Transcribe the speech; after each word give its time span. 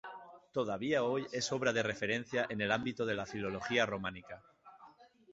Todavía 0.51 1.03
hoy 1.03 1.27
es 1.31 1.51
una 1.51 1.59
obra 1.59 1.73
de 1.73 1.83
referencia 1.83 2.47
en 2.49 2.59
el 2.59 2.71
ámbito 2.71 3.05
de 3.05 3.13
la 3.13 3.27
filología 3.27 3.85
románica. 3.85 4.41